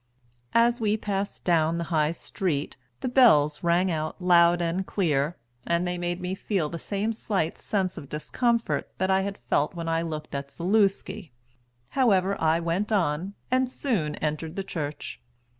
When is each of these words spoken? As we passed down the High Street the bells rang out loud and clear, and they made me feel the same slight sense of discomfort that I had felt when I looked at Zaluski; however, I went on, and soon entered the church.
As 0.55 0.81
we 0.81 0.97
passed 0.97 1.43
down 1.43 1.77
the 1.77 1.83
High 1.93 2.09
Street 2.09 2.75
the 3.01 3.07
bells 3.07 3.63
rang 3.63 3.91
out 3.91 4.19
loud 4.19 4.59
and 4.59 4.83
clear, 4.83 5.37
and 5.63 5.87
they 5.87 5.99
made 5.99 6.19
me 6.19 6.33
feel 6.33 6.69
the 6.69 6.79
same 6.79 7.13
slight 7.13 7.55
sense 7.59 7.99
of 7.99 8.09
discomfort 8.09 8.89
that 8.97 9.11
I 9.11 9.21
had 9.21 9.37
felt 9.37 9.75
when 9.75 9.87
I 9.87 10.01
looked 10.01 10.33
at 10.33 10.49
Zaluski; 10.49 11.33
however, 11.91 12.35
I 12.41 12.59
went 12.59 12.91
on, 12.91 13.35
and 13.51 13.69
soon 13.69 14.15
entered 14.15 14.55
the 14.55 14.63
church. 14.63 15.21